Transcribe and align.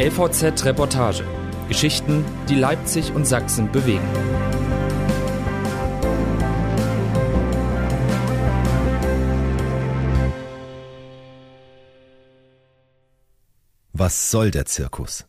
LVZ 0.00 0.64
Reportage. 0.64 1.24
Geschichten, 1.66 2.24
die 2.48 2.54
Leipzig 2.54 3.12
und 3.12 3.26
Sachsen 3.26 3.72
bewegen. 3.72 4.06
Was 13.92 14.30
soll 14.30 14.52
der 14.52 14.66
Zirkus? 14.66 15.26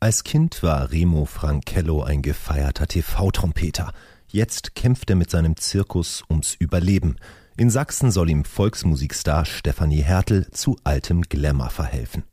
Als 0.00 0.24
Kind 0.24 0.64
war 0.64 0.90
Remo 0.90 1.24
Frankello 1.24 2.02
ein 2.02 2.22
gefeierter 2.22 2.88
TV-Trompeter. 2.88 3.92
Jetzt 4.26 4.74
kämpft 4.74 5.10
er 5.10 5.16
mit 5.16 5.30
seinem 5.30 5.56
Zirkus 5.56 6.24
ums 6.28 6.56
Überleben. 6.58 7.14
In 7.56 7.70
Sachsen 7.70 8.10
soll 8.10 8.30
ihm 8.30 8.44
Volksmusikstar 8.44 9.44
Stefanie 9.44 10.02
Hertel 10.02 10.50
zu 10.50 10.76
altem 10.82 11.22
Glamour 11.22 11.70
verhelfen 11.70 12.24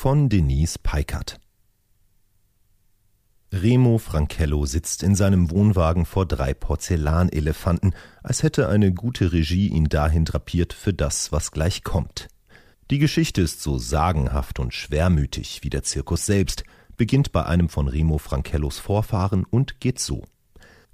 von 0.00 0.28
Denise 0.28 0.78
Peikert. 0.80 1.40
Remo 3.52 3.98
Frankello 3.98 4.64
sitzt 4.64 5.02
in 5.02 5.16
seinem 5.16 5.50
Wohnwagen 5.50 6.06
vor 6.06 6.24
drei 6.24 6.54
Porzellanelefanten, 6.54 7.96
als 8.22 8.44
hätte 8.44 8.68
eine 8.68 8.94
gute 8.94 9.32
Regie 9.32 9.66
ihn 9.66 9.88
dahin 9.88 10.24
drapiert 10.24 10.72
für 10.72 10.94
das, 10.94 11.32
was 11.32 11.50
gleich 11.50 11.82
kommt. 11.82 12.28
Die 12.92 13.00
Geschichte 13.00 13.42
ist 13.42 13.60
so 13.60 13.76
sagenhaft 13.76 14.60
und 14.60 14.72
schwermütig 14.72 15.64
wie 15.64 15.70
der 15.70 15.82
Zirkus 15.82 16.26
selbst, 16.26 16.62
beginnt 16.96 17.32
bei 17.32 17.44
einem 17.44 17.68
von 17.68 17.88
Remo 17.88 18.18
Frankellos 18.18 18.78
Vorfahren 18.78 19.44
und 19.44 19.80
geht 19.80 19.98
so. 19.98 20.22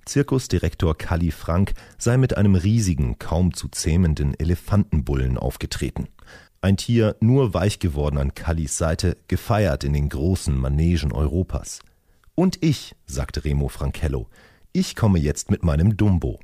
Zirkusdirektor 0.06 0.96
Kalli 0.96 1.30
Frank 1.30 1.74
sei 1.98 2.16
mit 2.16 2.38
einem 2.38 2.54
riesigen, 2.54 3.18
kaum 3.18 3.52
zu 3.52 3.68
zähmenden 3.68 4.32
Elefantenbullen 4.32 5.36
aufgetreten. 5.36 6.08
Ein 6.64 6.78
Tier 6.78 7.14
nur 7.20 7.52
weich 7.52 7.78
geworden 7.78 8.16
an 8.16 8.32
Kallis 8.32 8.78
Seite, 8.78 9.18
gefeiert 9.28 9.84
in 9.84 9.92
den 9.92 10.08
großen 10.08 10.56
Manegen 10.56 11.12
Europas. 11.12 11.80
Und 12.34 12.56
ich, 12.64 12.96
sagte 13.04 13.44
Remo 13.44 13.68
Frankello, 13.68 14.30
ich 14.72 14.96
komme 14.96 15.18
jetzt 15.18 15.50
mit 15.50 15.62
meinem 15.62 15.98
Dumbo. 15.98 16.40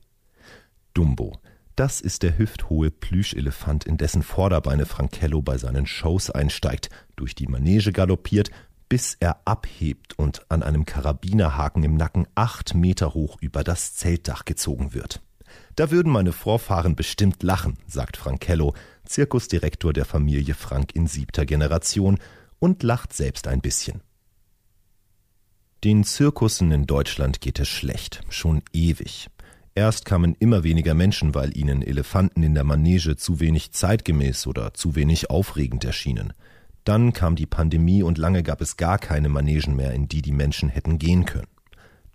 Dumbo, 0.93 1.39
das 1.75 2.03
ist 2.03 2.23
der 2.23 2.37
hüfthohe 2.37 2.91
Plüschelefant, 2.91 3.85
in 3.87 3.97
dessen 3.97 4.23
Vorderbeine 4.23 4.85
Frankello 4.85 5.41
bei 5.41 5.57
seinen 5.57 5.87
Shows 5.87 6.29
einsteigt, 6.29 6.91
durch 7.17 7.35
die 7.35 7.47
Manege 7.47 7.91
galoppiert, 7.91 8.51
bis 8.91 9.17
er 9.21 9.41
abhebt 9.47 10.19
und 10.19 10.43
an 10.51 10.63
einem 10.63 10.85
Karabinerhaken 10.85 11.83
im 11.83 11.95
Nacken 11.95 12.27
acht 12.35 12.75
Meter 12.75 13.15
hoch 13.15 13.39
über 13.41 13.65
das 13.65 13.95
Zeltdach 13.95 14.45
gezogen 14.45 14.93
wird. 14.93 15.23
Da 15.77 15.91
würden 15.91 16.13
meine 16.13 16.33
Vorfahren 16.33 16.97
bestimmt 16.97 17.43
lachen, 17.43 17.79
sagt 17.87 18.17
Frankello, 18.17 18.75
Zirkusdirektor 19.05 19.93
der 19.93 20.05
Familie 20.05 20.55
Frank 20.55 20.95
in 20.95 21.07
siebter 21.07 21.47
Generation, 21.47 22.19
und 22.59 22.83
lacht 22.83 23.13
selbst 23.13 23.49
ein 23.49 23.61
bisschen. 23.61 24.03
Den 25.83 26.05
Zirkussen 26.05 26.71
in 26.73 26.87
Deutschland 26.87 27.41
geht 27.41 27.59
es 27.59 27.69
schlecht, 27.69 28.21
schon 28.29 28.63
ewig. 28.73 29.29
Erst 29.75 30.05
kamen 30.05 30.37
immer 30.39 30.63
weniger 30.63 30.93
Menschen, 30.93 31.35
weil 31.35 31.57
ihnen 31.57 31.81
Elefanten 31.81 32.43
in 32.43 32.55
der 32.55 32.65
Manege 32.65 33.17
zu 33.17 33.41
wenig 33.41 33.73
zeitgemäß 33.73 34.47
oder 34.47 34.75
zu 34.75 34.95
wenig 34.95 35.31
aufregend 35.31 35.85
erschienen. 35.85 36.35
Dann 36.85 37.13
kam 37.15 37.35
die 37.37 37.47
Pandemie 37.47 38.03
und 38.03 38.19
lange 38.19 38.43
gab 38.43 38.61
es 38.61 38.77
gar 38.77 38.99
keine 38.99 39.31
Manegen 39.31 39.77
mehr, 39.77 39.95
in 39.95 40.07
die 40.07 40.21
die 40.21 40.33
Menschen 40.33 40.69
hätten 40.69 40.99
gehen 40.99 41.25
können. 41.25 41.49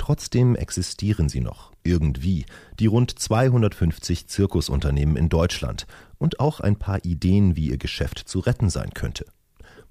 Trotzdem 0.06 0.56
existieren 0.56 1.30
sie 1.30 1.42
noch, 1.42 1.72
irgendwie, 1.81 2.45
die 2.80 2.86
rund 2.86 3.17
250 3.17 4.28
Zirkusunternehmen 4.28 5.16
in 5.16 5.30
Deutschland 5.30 5.88
und 6.20 6.39
auch 6.39 6.59
ein 6.59 6.75
paar 6.75 7.03
Ideen, 7.03 7.56
wie 7.56 7.72
ihr 7.72 7.80
Geschäft 7.80 8.20
zu 8.20 8.38
retten 8.38 8.70
sein 8.70 8.92
könnte. 8.94 9.26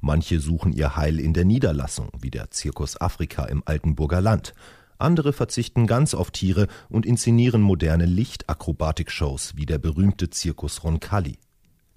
Manche 0.00 0.38
suchen 0.38 0.72
ihr 0.72 0.94
Heil 0.94 1.18
in 1.18 1.34
der 1.34 1.44
Niederlassung, 1.44 2.10
wie 2.20 2.30
der 2.30 2.52
Zirkus 2.52 3.00
Afrika 3.00 3.46
im 3.46 3.64
Altenburger 3.66 4.20
Land. 4.20 4.54
Andere 4.98 5.32
verzichten 5.32 5.88
ganz 5.88 6.14
auf 6.14 6.30
Tiere 6.30 6.68
und 6.88 7.06
inszenieren 7.06 7.60
moderne 7.60 8.06
Lichtakrobatik-Shows 8.06 9.56
wie 9.56 9.66
der 9.66 9.78
berühmte 9.78 10.30
Zirkus 10.30 10.84
Roncalli. 10.84 11.38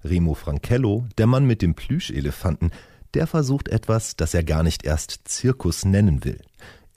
Remo 0.02 0.34
Frankello, 0.34 1.06
der 1.18 1.28
Mann 1.28 1.44
mit 1.44 1.62
dem 1.62 1.76
Plüschelefanten, 1.76 2.72
der 3.14 3.28
versucht 3.28 3.68
etwas, 3.68 4.16
das 4.16 4.34
er 4.34 4.42
gar 4.42 4.64
nicht 4.64 4.84
erst 4.84 5.20
Zirkus 5.24 5.84
nennen 5.84 6.24
will. 6.24 6.40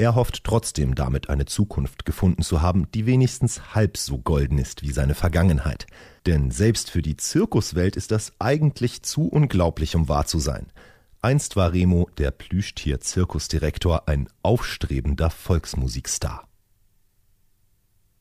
Er 0.02 0.16
hofft 0.16 0.44
trotzdem 0.44 0.96
damit 0.96 1.30
eine 1.30 1.46
Zukunft 1.46 2.06
gefunden 2.06 2.42
zu 2.42 2.64
haben, 2.64 2.90
die 2.92 3.06
wenigstens 3.06 3.76
halb 3.76 3.98
so 3.98 4.18
golden 4.18 4.58
ist 4.58 4.82
wie 4.82 4.92
seine 4.92 5.14
Vergangenheit. 5.14 5.86
Denn 6.26 6.50
selbst 6.50 6.90
für 6.90 7.04
die 7.04 7.18
Zirkuswelt 7.18 7.96
ist 7.96 8.10
das 8.10 8.34
eigentlich 8.40 9.04
zu 9.04 9.28
unglaublich, 9.28 9.96
um 9.96 10.10
wahr 10.10 10.26
zu 10.26 10.40
sein. 10.40 10.66
Einst 11.22 11.56
war 11.56 11.72
Remo, 11.72 12.10
der 12.18 12.32
Plüschtier-Zirkusdirektor, 12.32 14.08
ein 14.08 14.28
aufstrebender 14.42 15.30
Volksmusikstar. 15.30 16.48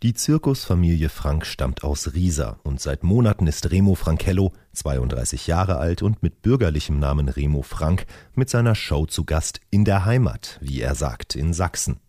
Die 0.03 0.15
Zirkusfamilie 0.15 1.11
Frank 1.11 1.45
stammt 1.45 1.85
aus 1.85 2.15
Riesa 2.15 2.59
und 2.63 2.81
seit 2.81 3.03
Monaten 3.03 3.47
ist 3.47 3.71
Remo 3.71 3.95
Frankello, 3.95 4.55
32 4.73 5.47
Jahre 5.47 5.77
alt 5.77 6.01
und 6.01 6.23
mit 6.23 6.41
bürgerlichem 6.41 6.99
Namen 6.99 7.29
Remo 7.29 7.61
Frank, 7.61 8.07
mit 8.35 8.49
seiner 8.49 8.75
Show 8.75 9.05
zu 9.05 9.27
Gast 9.27 9.61
in 9.69 9.85
der 9.85 10.07
Heimat, 10.07 10.59
wie 10.63 10.81
er 10.81 10.95
sagt, 10.95 11.37
in 11.37 11.53
Sachsen. 11.53 12.01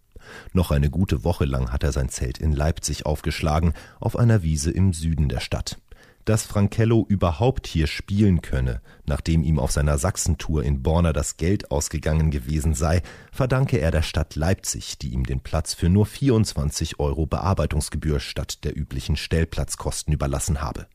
Noch 0.54 0.72
eine 0.72 0.90
gute 0.90 1.26
Woche 1.26 1.44
lang 1.44 1.74
hat 1.74 1.84
er 1.84 1.92
sein 1.92 2.08
Zelt 2.08 2.38
in 2.38 2.54
Leipzig 2.54 3.06
aufgeschlagen, 3.06 3.74
auf 4.00 4.16
einer 4.16 4.42
Wiese 4.42 4.72
im 4.72 4.94
Süden 4.94 5.28
der 5.28 5.42
Stadt 5.42 5.78
dass 6.26 6.46
Frankello 6.46 7.06
überhaupt 7.08 7.68
hier 7.68 7.88
spielen 7.88 8.42
könne, 8.42 8.82
nachdem 9.06 9.44
ihm 9.44 9.60
auf 9.60 9.72
seiner 9.72 9.98
Sachsentour 9.98 10.64
in 10.64 10.84
Borna 10.84 11.14
das 11.14 11.38
Geld 11.38 11.72
ausgegangen 11.72 12.32
gewesen 12.32 12.74
sei, 12.74 13.02
verdanke 13.32 13.78
er 13.78 13.92
der 13.92 14.02
Stadt 14.02 14.36
Leipzig, 14.36 14.98
die 14.98 15.10
ihm 15.10 15.26
den 15.26 15.40
Platz 15.40 15.74
für 15.74 15.90
nur 15.90 16.06
24 16.06 17.00
Euro 17.00 17.26
Bearbeitungsgebühr 17.26 18.20
statt 18.20 18.64
der 18.64 18.78
üblichen 18.78 19.16
Stellplatzkosten 19.18 20.14
überlassen 20.14 20.62
habe. 20.62 20.88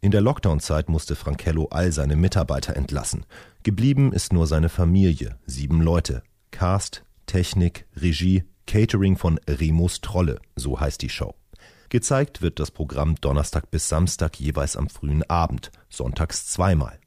In 0.00 0.10
der 0.10 0.20
Lockdown-Zeit 0.20 0.88
musste 0.88 1.14
Frankello 1.14 1.68
all 1.70 1.92
seine 1.92 2.16
Mitarbeiter 2.16 2.76
entlassen. 2.76 3.24
Geblieben 3.62 4.12
ist 4.12 4.32
nur 4.32 4.48
seine 4.48 4.68
Familie, 4.68 5.38
sieben 5.46 5.80
Leute. 5.80 6.22
Cast, 6.50 7.04
Technik, 7.26 7.86
Regie, 7.96 8.44
Catering 8.66 9.16
von 9.16 9.38
Remus 9.48 10.00
Trolle, 10.00 10.40
so 10.56 10.80
heißt 10.80 11.02
die 11.02 11.08
Show. 11.08 11.34
Gezeigt 11.92 12.40
wird 12.40 12.58
das 12.58 12.70
Programm 12.70 13.16
Donnerstag 13.16 13.70
bis 13.70 13.86
Samstag 13.86 14.40
jeweils 14.40 14.78
am 14.78 14.88
frühen 14.88 15.24
Abend, 15.28 15.70
sonntags 15.90 16.46
zweimal. 16.46 16.98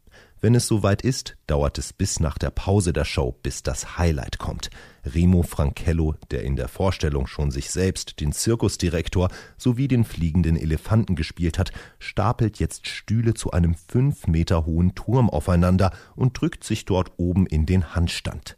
Wenn 0.41 0.53
es 0.53 0.67
soweit 0.67 1.01
ist, 1.01 1.37
dauert 1.47 1.79
es 1.79 1.91
bis 1.91 2.19
nach 2.19 2.37
der 2.37 2.51
Pause 2.51 2.93
der 2.93 3.03
Show, 3.03 3.35
bis 3.41 3.63
das 3.63 3.97
Highlight 3.97 4.37
kommt. 4.37 4.69
Remo 5.03 5.41
Frankello, 5.41 6.13
der 6.29 6.43
in 6.43 6.55
der 6.55 6.67
Vorstellung 6.67 7.25
schon 7.25 7.49
sich 7.49 7.71
selbst, 7.71 8.19
den 8.19 8.31
Zirkusdirektor 8.31 9.29
sowie 9.57 9.87
den 9.87 10.05
fliegenden 10.05 10.55
Elefanten 10.55 11.15
gespielt 11.15 11.57
hat, 11.57 11.71
stapelt 11.97 12.59
jetzt 12.59 12.85
Stühle 12.85 13.33
zu 13.33 13.49
einem 13.49 13.73
fünf 13.73 14.27
Meter 14.27 14.67
hohen 14.67 14.93
Turm 14.93 15.31
aufeinander 15.31 15.93
und 16.15 16.39
drückt 16.39 16.63
sich 16.63 16.85
dort 16.85 17.11
oben 17.17 17.47
in 17.47 17.65
den 17.65 17.95
Handstand. 17.95 18.55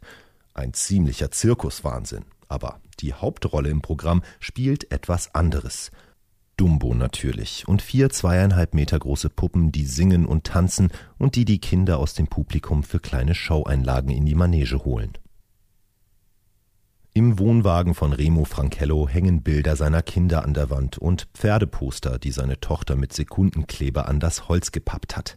Ein 0.52 0.74
ziemlicher 0.74 1.30
Zirkuswahnsinn. 1.30 2.26
Aber 2.50 2.80
die 3.00 3.14
Hauptrolle 3.14 3.70
im 3.70 3.80
Programm 3.80 4.22
spielt 4.40 4.90
etwas 4.90 5.34
anderes. 5.34 5.90
Dumbo 6.58 6.92
natürlich 6.92 7.66
und 7.68 7.80
vier 7.80 8.10
zweieinhalb 8.10 8.74
Meter 8.74 8.98
große 8.98 9.30
Puppen, 9.30 9.72
die 9.72 9.86
singen 9.86 10.26
und 10.26 10.44
tanzen 10.44 10.90
und 11.16 11.36
die 11.36 11.44
die 11.44 11.60
Kinder 11.60 11.98
aus 11.98 12.14
dem 12.14 12.26
Publikum 12.26 12.82
für 12.82 12.98
kleine 12.98 13.34
Showeinlagen 13.34 14.10
in 14.10 14.26
die 14.26 14.34
Manege 14.34 14.84
holen. 14.84 15.12
Im 17.14 17.38
Wohnwagen 17.38 17.94
von 17.94 18.12
Remo 18.12 18.44
Frankello 18.44 19.08
hängen 19.08 19.42
Bilder 19.42 19.76
seiner 19.76 20.02
Kinder 20.02 20.44
an 20.44 20.52
der 20.52 20.68
Wand 20.68 20.98
und 20.98 21.28
Pferdeposter, 21.32 22.18
die 22.18 22.32
seine 22.32 22.60
Tochter 22.60 22.96
mit 22.96 23.12
Sekundenkleber 23.12 24.08
an 24.08 24.20
das 24.20 24.48
Holz 24.48 24.72
gepappt 24.72 25.16
hat. 25.16 25.36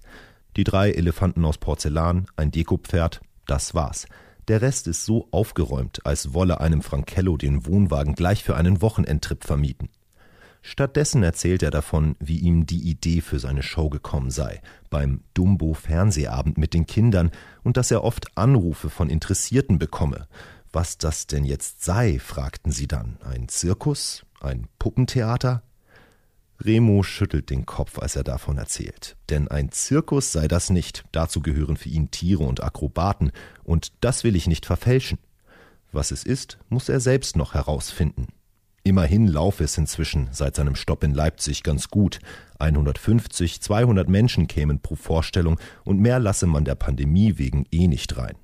Die 0.57 0.63
drei 0.63 0.91
Elefanten 0.91 1.45
aus 1.45 1.59
Porzellan, 1.59 2.25
ein 2.35 2.51
Dekopferd, 2.51 3.21
das 3.45 3.75
war's. 3.75 4.07
Der 4.47 4.61
Rest 4.61 4.87
ist 4.87 5.05
so 5.05 5.27
aufgeräumt, 5.29 6.05
als 6.05 6.33
wolle 6.33 6.59
einem 6.59 6.81
Frankello 6.81 7.37
den 7.37 7.65
Wohnwagen 7.67 8.15
gleich 8.15 8.43
für 8.43 8.55
einen 8.55 8.81
Wochenendtrip 8.81 9.43
vermieten. 9.43 9.89
Stattdessen 10.61 11.23
erzählt 11.23 11.63
er 11.63 11.71
davon, 11.71 12.15
wie 12.19 12.37
ihm 12.37 12.67
die 12.67 12.89
Idee 12.89 13.21
für 13.21 13.39
seine 13.39 13.63
Show 13.63 13.89
gekommen 13.89 14.29
sei, 14.29 14.61
beim 14.89 15.21
Dumbo 15.33 15.73
Fernsehabend 15.73 16.57
mit 16.57 16.73
den 16.73 16.85
Kindern, 16.85 17.31
und 17.63 17.77
dass 17.77 17.89
er 17.89 18.03
oft 18.03 18.37
Anrufe 18.37 18.89
von 18.89 19.09
Interessierten 19.09 19.79
bekomme. 19.79 20.27
Was 20.71 20.97
das 20.97 21.27
denn 21.27 21.43
jetzt 21.43 21.83
sei, 21.83 22.19
fragten 22.19 22.71
sie 22.71 22.87
dann. 22.87 23.17
Ein 23.21 23.49
Zirkus? 23.49 24.23
Ein 24.39 24.67
Puppentheater? 24.77 25.63
Remo 26.63 27.01
schüttelt 27.01 27.49
den 27.49 27.65
Kopf, 27.65 27.97
als 27.97 28.15
er 28.15 28.23
davon 28.23 28.57
erzählt. 28.57 29.17
Denn 29.29 29.47
ein 29.47 29.71
Zirkus 29.71 30.31
sei 30.31 30.47
das 30.47 30.69
nicht, 30.69 31.03
dazu 31.11 31.41
gehören 31.41 31.75
für 31.75 31.89
ihn 31.89 32.11
Tiere 32.11 32.43
und 32.43 32.63
Akrobaten, 32.63 33.31
und 33.63 33.93
das 34.01 34.23
will 34.23 34.35
ich 34.35 34.47
nicht 34.47 34.67
verfälschen. 34.67 35.17
Was 35.91 36.11
es 36.11 36.23
ist, 36.23 36.59
muss 36.69 36.87
er 36.87 36.99
selbst 36.99 37.35
noch 37.35 37.55
herausfinden. 37.55 38.27
Immerhin 38.83 39.27
laufe 39.27 39.63
es 39.63 39.77
inzwischen 39.77 40.29
seit 40.31 40.55
seinem 40.55 40.75
Stopp 40.75 41.03
in 41.03 41.13
Leipzig 41.13 41.61
ganz 41.61 41.89
gut. 41.89 42.19
150, 42.57 43.61
200 43.61 44.09
Menschen 44.09 44.47
kämen 44.47 44.79
pro 44.79 44.95
Vorstellung 44.95 45.59
und 45.83 45.99
mehr 45.99 46.19
lasse 46.19 46.47
man 46.47 46.65
der 46.65 46.75
Pandemie 46.75 47.37
wegen 47.37 47.65
eh 47.71 47.87
nicht 47.87 48.17
rein. 48.17 48.35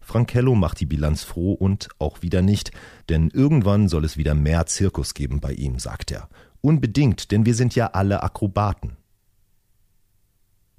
Frankello 0.00 0.54
macht 0.54 0.80
die 0.80 0.86
Bilanz 0.86 1.24
froh 1.24 1.52
und 1.52 1.88
auch 1.98 2.22
wieder 2.22 2.40
nicht, 2.40 2.70
denn 3.08 3.30
irgendwann 3.30 3.88
soll 3.88 4.04
es 4.04 4.16
wieder 4.16 4.34
mehr 4.34 4.66
Zirkus 4.66 5.14
geben 5.14 5.40
bei 5.40 5.52
ihm, 5.52 5.78
sagt 5.78 6.12
er. 6.12 6.28
Unbedingt, 6.60 7.30
denn 7.30 7.44
wir 7.44 7.54
sind 7.54 7.74
ja 7.74 7.88
alle 7.88 8.22
Akrobaten. 8.22 8.96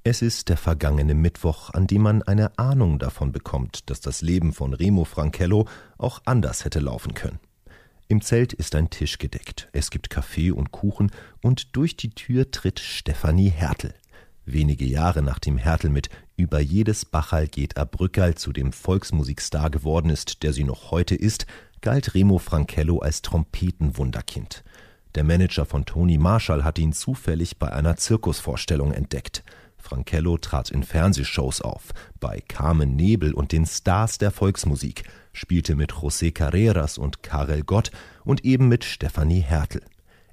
Es 0.03 0.21
ist 0.21 0.49
der 0.49 0.57
vergangene 0.57 1.13
Mittwoch, 1.13 1.69
an 1.71 1.85
dem 1.85 2.01
man 2.01 2.23
eine 2.23 2.57
Ahnung 2.57 2.97
davon 2.97 3.31
bekommt, 3.31 3.89
dass 3.89 4.01
das 4.01 4.21
Leben 4.21 4.51
von 4.51 4.73
Remo 4.73 5.03
Frankello 5.03 5.67
auch 5.97 6.21
anders 6.25 6.65
hätte 6.65 6.79
laufen 6.79 7.13
können. 7.13 7.39
Im 8.11 8.19
Zelt 8.19 8.51
ist 8.51 8.75
ein 8.75 8.89
Tisch 8.89 9.19
gedeckt, 9.19 9.69
es 9.71 9.89
gibt 9.89 10.09
Kaffee 10.09 10.51
und 10.51 10.71
Kuchen 10.73 11.11
und 11.41 11.77
durch 11.77 11.95
die 11.95 12.09
Tür 12.09 12.51
tritt 12.51 12.81
Stefanie 12.81 13.47
Hertel. 13.47 13.93
Wenige 14.43 14.83
Jahre 14.83 15.21
nachdem 15.21 15.57
Hertel 15.57 15.89
mit 15.89 16.09
Über 16.35 16.59
jedes 16.59 17.05
Bachal 17.05 17.47
geht 17.47 17.77
a 17.77 17.85
Brückal 17.85 18.35
zu 18.35 18.51
dem 18.51 18.73
Volksmusikstar 18.73 19.69
geworden 19.69 20.09
ist, 20.09 20.43
der 20.43 20.51
sie 20.51 20.65
noch 20.65 20.91
heute 20.91 21.15
ist, 21.15 21.45
galt 21.79 22.13
Remo 22.13 22.37
Frankello 22.37 22.99
als 22.99 23.21
Trompetenwunderkind. 23.21 24.65
Der 25.15 25.23
Manager 25.23 25.65
von 25.65 25.85
Tony 25.85 26.17
Marshall 26.17 26.65
hat 26.65 26.79
ihn 26.79 26.91
zufällig 26.91 27.59
bei 27.59 27.71
einer 27.71 27.95
Zirkusvorstellung 27.95 28.91
entdeckt. 28.91 29.41
Frankello 29.81 30.37
trat 30.37 30.69
in 30.69 30.83
Fernsehshows 30.83 31.61
auf, 31.61 31.89
bei 32.19 32.41
Carmen 32.47 32.95
Nebel 32.95 33.33
und 33.33 33.51
den 33.51 33.65
Stars 33.65 34.17
der 34.17 34.31
Volksmusik, 34.31 35.03
spielte 35.33 35.75
mit 35.75 35.93
José 35.93 36.31
Carreras 36.31 36.97
und 36.97 37.23
Karel 37.23 37.63
Gott 37.63 37.91
und 38.23 38.45
eben 38.45 38.67
mit 38.67 38.83
Stefanie 38.83 39.41
Hertel. 39.41 39.81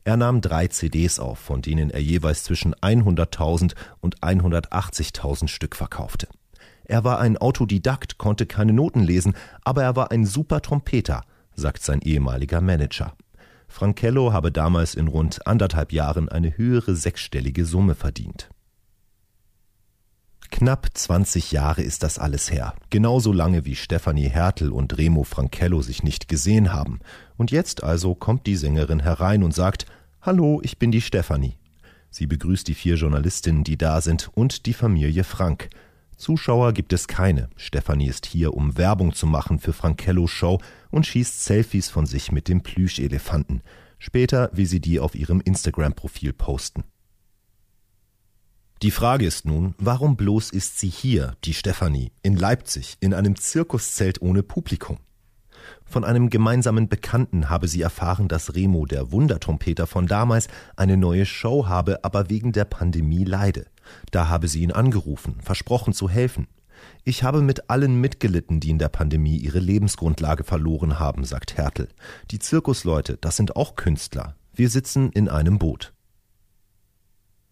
Er 0.05 0.17
nahm 0.17 0.41
drei 0.41 0.69
CDs 0.69 1.19
auf, 1.19 1.39
von 1.39 1.61
denen 1.61 1.91
er 1.91 2.01
jeweils 2.01 2.45
zwischen 2.45 2.75
100.000 2.75 3.75
und 4.01 4.21
180.000 4.21 5.49
Stück 5.49 5.77
verkaufte. 5.77 6.29
Er 6.85 7.05
war 7.05 7.19
ein 7.19 7.37
Autodidakt, 7.37 8.17
konnte 8.17 8.47
keine 8.47 8.73
Noten 8.73 9.03
lesen, 9.03 9.35
aber 9.63 9.83
er 9.83 9.97
war 9.97 10.11
ein 10.11 10.25
super 10.25 10.63
Trompeter, 10.63 11.25
sagt 11.55 11.83
sein 11.83 12.01
ehemaliger 12.01 12.63
Manager. 12.63 13.15
Frankello 13.69 14.33
habe 14.33 14.51
damals 14.51 14.95
in 14.95 15.09
rund 15.09 15.47
anderthalb 15.47 15.93
Jahren 15.93 16.31
eine 16.31 16.57
höhere 16.57 16.97
sechsstellige 16.97 17.67
Summe 17.67 17.95
verdient. 17.95 18.49
Knapp 20.59 20.89
20 20.93 21.53
Jahre 21.53 21.83
ist 21.83 22.03
das 22.03 22.19
alles 22.19 22.51
her. 22.51 22.75
Genauso 22.91 23.33
lange 23.33 23.65
wie 23.65 23.77
Stefanie 23.77 24.29
Hertel 24.29 24.73
und 24.73 24.99
Remo 24.99 25.23
Frankello 25.23 25.83
sich 25.83 26.03
nicht 26.03 26.27
gesehen 26.27 26.73
haben. 26.73 26.99
Und 27.37 27.53
jetzt 27.53 27.85
also 27.85 28.17
kommt 28.17 28.45
die 28.49 28.57
Sängerin 28.57 28.99
herein 28.99 29.45
und 29.45 29.55
sagt, 29.55 29.87
Hallo, 30.21 30.61
ich 30.65 30.77
bin 30.77 30.91
die 30.91 31.01
Stefanie. 31.01 31.55
Sie 32.11 32.27
begrüßt 32.27 32.67
die 32.67 32.75
vier 32.75 32.97
Journalistinnen, 32.97 33.63
die 33.63 33.79
da 33.79 34.01
sind, 34.01 34.31
und 34.35 34.67
die 34.67 34.73
Familie 34.73 35.23
Frank. 35.23 35.71
Zuschauer 36.17 36.73
gibt 36.73 36.93
es 36.93 37.07
keine. 37.07 37.51
Stefanie 37.55 38.09
ist 38.09 38.27
hier, 38.27 38.53
um 38.53 38.77
Werbung 38.77 39.15
zu 39.15 39.29
machen 39.29 39.61
für 39.61 39.73
Frankellos 39.73 40.33
Show 40.33 40.59
und 40.91 41.07
schießt 41.07 41.45
Selfies 41.45 41.89
von 41.89 42.05
sich 42.05 42.33
mit 42.33 42.49
dem 42.49 42.65
Plüschelefanten. 42.65 43.63
Später 44.01 44.51
will 44.53 44.67
sie 44.67 44.81
die 44.81 44.99
auf 44.99 45.15
ihrem 45.15 45.41
Instagram-Profil 45.41 46.33
posten. 46.33 46.83
Die 48.83 48.93
Frage 48.93 49.27
ist 49.27 49.45
nun, 49.45 49.75
warum 49.79 50.17
bloß 50.17 50.51
ist 50.51 50.79
sie 50.79 50.89
hier, 50.89 51.35
die 51.43 51.55
Stefanie, 51.55 52.13
in 52.23 52.37
Leipzig, 52.37 52.97
in 53.01 53.13
einem 53.13 53.35
Zirkuszelt 53.35 54.23
ohne 54.23 54.45
Publikum? 54.45 54.99
Von 55.85 56.05
einem 56.05 56.31
gemeinsamen 56.31 56.89
Bekannten 56.89 57.51
habe 57.51 57.67
sie 57.67 57.83
erfahren, 57.83 58.29
dass 58.29 58.55
Remo, 58.55 58.87
der 58.87 59.11
Wundertrompeter 59.11 59.89
von 59.89 60.07
damals, 60.07 60.47
eine 60.77 60.97
neue 60.97 61.27
Show 61.27 61.67
habe, 61.67 62.05
aber 62.05 62.31
wegen 62.31 62.53
der 62.53 62.67
Pandemie 62.67 63.25
leide. 63.25 63.67
Da 64.13 64.29
habe 64.29 64.47
sie 64.47 64.63
ihn 64.63 64.71
angerufen, 64.71 65.41
versprochen 65.43 65.93
zu 65.93 66.09
helfen. 66.09 66.47
Ich 67.03 67.25
habe 67.25 67.43
mit 67.43 67.71
allen 67.71 68.01
mitgelitten, 68.01 68.61
die 68.61 68.71
in 68.71 68.79
der 68.79 68.91
Pandemie 68.91 69.39
ihre 69.39 69.59
Lebensgrundlage 69.59 70.45
verloren 70.45 71.01
haben, 71.01 71.25
sagt 71.25 71.57
Hertel. 71.57 71.89
Die 72.31 72.39
Zirkusleute, 72.39 73.19
das 73.21 73.37
sind 73.37 73.57
auch 73.57 73.75
Künstler. 73.75 74.37
Wir 74.55 74.71
sitzen 74.71 75.11
in 75.11 75.29
einem 75.29 75.59
Boot. 75.59 75.93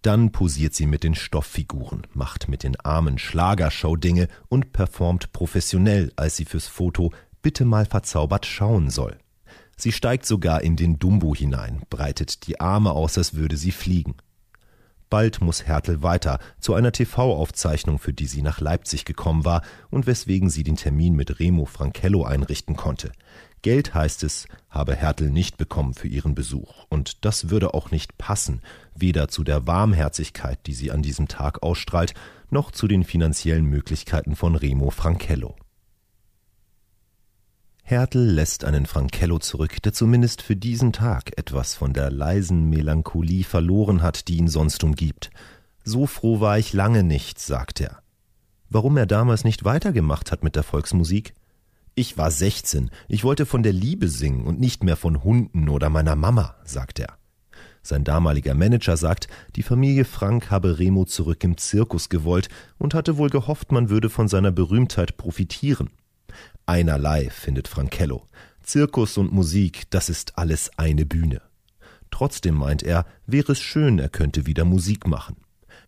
Dann 0.06 0.31
posiert 0.31 0.73
sie 0.73 0.87
mit 0.87 1.03
den 1.03 1.17
Stofffiguren, 1.17 2.06
macht 2.14 2.47
mit 2.49 2.62
den 2.62 2.79
Armen 2.79 3.19
Schlagershow-Dinge 3.19 4.29
und 4.49 4.73
performt 4.73 5.32
professionell, 5.32 6.12
als 6.14 6.37
sie 6.37 6.44
fürs 6.44 6.69
Foto 6.69 7.12
bitte 7.43 7.64
mal 7.64 7.87
verzaubert 7.87 8.47
schauen 8.47 8.88
soll. 8.88 9.19
Sie 9.76 9.91
steigt 9.91 10.25
sogar 10.25 10.62
in 10.62 10.76
den 10.76 11.00
Dumbo 11.00 11.35
hinein, 11.35 11.82
breitet 11.91 12.47
die 12.47 12.61
Arme 12.61 12.93
aus, 12.93 13.19
als 13.19 13.35
würde 13.35 13.56
sie 13.56 13.73
fliegen. 13.73 14.14
Bald 15.08 15.41
muss 15.41 15.64
Hertel 15.67 16.03
weiter 16.03 16.38
zu 16.58 16.75
einer 16.75 16.93
TV-Aufzeichnung, 16.93 17.99
für 17.99 18.12
die 18.12 18.26
sie 18.26 18.43
nach 18.43 18.61
Leipzig 18.61 19.05
gekommen 19.05 19.44
war 19.44 19.62
und 19.91 20.06
weswegen 20.06 20.50
sie 20.50 20.64
den 20.64 20.76
Termin 20.76 21.14
mit 21.14 21.38
Remo 21.38 21.64
Frankello 21.64 22.25
einrichten 22.25 22.76
konnte. 22.76 23.12
Geld, 23.62 23.94
heißt 23.94 24.23
es, 24.23 24.47
habe 24.70 24.94
Hertel 24.94 25.31
nicht 25.31 25.56
bekommen 25.56 25.94
für 25.94 26.08
ihren 26.08 26.35
Besuch, 26.35 26.87
und 26.88 27.25
das 27.25 27.50
würde 27.50 27.75
auch 27.75 27.91
nicht 27.91 28.17
passen, 28.19 28.62
weder 28.94 29.29
zu 29.29 29.44
der 29.44 29.67
Warmherzigkeit, 29.67 30.58
die 30.67 30.75
sie 30.75 30.91
an 30.91 31.03
diesem 31.03 31.26
Tag 31.26 31.62
ausstrahlt, 31.62 32.14
noch 32.50 32.70
zu 32.70 32.87
den 32.87 33.03
finanziellen 33.03 33.64
Möglichkeiten 33.64 34.37
von 34.37 34.55
Remo 34.55 34.91
Frankello. 34.91 35.56
Hertel 37.88 38.29
lässt 38.33 38.65
einen 38.65 38.85
Frankello 38.85 39.38
zurück, 39.38 39.81
der 39.81 39.93
zumindest 39.93 40.43
für 40.43 40.56
diesen 40.56 40.93
Tag 40.93 41.38
etwas 41.38 41.77
von 41.77 41.93
der 41.93 42.11
leisen 42.11 42.69
Melancholie 42.69 43.44
verloren 43.44 44.03
hat, 44.03 44.27
die 44.27 44.38
ihn 44.38 44.49
sonst 44.49 44.83
umgibt. 44.83 45.31
So 45.85 46.09
froh 46.09 46.41
war 46.41 46.59
ich 46.59 46.73
lange 46.73 47.05
nicht, 47.05 47.38
sagt 47.38 47.81
er. 47.81 48.03
Warum 48.69 48.97
er 48.97 49.06
damals 49.06 49.44
nicht 49.44 49.62
weitergemacht 49.62 50.33
hat 50.33 50.43
mit 50.43 50.56
der 50.56 50.65
Volksmusik? 50.65 51.35
Ich 51.94 52.19
war 52.19 52.33
sechzehn, 52.33 52.91
ich 53.06 53.23
wollte 53.23 53.47
von 53.47 53.62
der 53.62 53.73
Liebe 53.73 54.09
singen 54.09 54.49
und 54.49 54.59
nicht 54.59 54.82
mehr 54.82 54.97
von 54.97 55.23
Hunden 55.23 55.69
oder 55.69 55.89
meiner 55.89 56.17
Mama, 56.17 56.56
sagt 56.65 56.99
er. 56.99 57.17
Sein 57.82 58.03
damaliger 58.03 58.55
Manager 58.55 58.97
sagt, 58.97 59.29
die 59.55 59.62
Familie 59.62 60.05
Frank 60.05 60.50
habe 60.50 60.81
Remo 60.81 61.05
zurück 61.05 61.44
im 61.44 61.56
Zirkus 61.56 62.09
gewollt 62.09 62.49
und 62.79 62.94
hatte 62.94 63.17
wohl 63.17 63.31
gehofft, 63.31 63.71
man 63.71 63.91
würde 63.91 64.11
von 64.11 64.27
seiner 64.27 64.50
Berühmtheit 64.50 65.17
profitieren. 65.17 65.91
Einerlei, 66.67 67.31
findet 67.31 67.69
Frankello. 67.69 68.27
Zirkus 68.63 69.17
und 69.17 69.33
Musik, 69.33 69.85
das 69.91 70.09
ist 70.09 70.37
alles 70.37 70.71
eine 70.77 71.07
Bühne. 71.07 71.41
Trotzdem 72.11 72.57
meint 72.57 72.83
er, 72.83 73.07
wäre 73.27 73.53
es 73.53 73.61
schön, 73.61 74.01
er 74.01 74.09
könnte 74.09 74.47
wieder 74.47 74.65
Musik 74.65 75.07
machen. 75.07 75.37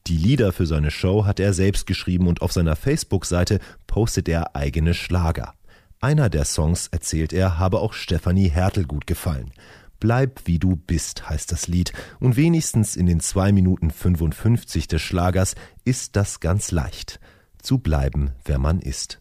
Die 0.07 0.17
Lieder 0.17 0.53
für 0.53 0.67
seine 0.67 0.93
Show 0.93 1.25
hat 1.25 1.41
er 1.41 1.53
selbst 1.53 1.87
geschrieben 1.87 2.29
und 2.29 2.43
auf 2.43 2.53
seiner 2.53 2.77
Facebook-Seite 2.77 3.59
postet 3.89 4.29
er 4.29 4.55
eigene 4.55 4.95
Schlager. 4.95 5.55
Einer 6.01 6.31
der 6.31 6.45
Songs, 6.45 6.87
erzählt 6.87 7.33
er, 7.33 7.59
habe 7.59 7.81
auch 7.81 7.93
Stefanie 7.93 8.49
Hertel 8.49 8.85
gut 8.85 9.07
gefallen. 9.07 9.51
Bleib 9.99 10.43
wie 10.45 10.61
du 10.61 10.77
bist, 10.77 11.29
heißt 11.29 11.51
das 11.51 11.67
Lied, 11.67 11.93
und 12.21 12.37
wenigstens 12.37 12.95
in 12.95 13.07
den 13.07 13.19
zwei 13.19 13.51
Minuten 13.51 13.91
55 13.91 14.87
des 14.87 15.03
Schlagers 15.03 15.57
ist 15.85 16.15
das 16.15 16.39
ganz 16.39 16.71
leicht. 16.71 17.19
Zu 17.61 17.79
bleiben, 17.79 18.31
wer 18.45 18.59
man 18.61 18.79
ist. 18.79 19.21